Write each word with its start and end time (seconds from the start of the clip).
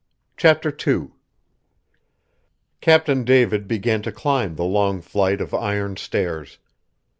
CHAPTER 0.35 0.75
II 0.87 1.09
Captain 2.79 3.23
David 3.23 3.67
began 3.67 4.01
to 4.01 4.11
climb 4.11 4.55
the 4.55 4.63
long 4.65 4.99
flight 4.99 5.39
of 5.39 5.53
iron 5.53 5.95
stairs. 5.95 6.57